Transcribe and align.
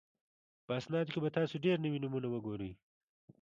په 0.65 0.71
اسنادو 0.79 1.11
کې 1.13 1.19
به 1.23 1.29
تاسو 1.37 1.55
ډېر 1.65 1.77
نوي 1.85 1.99
نومونه 2.03 2.27
وګورئ. 2.29 2.71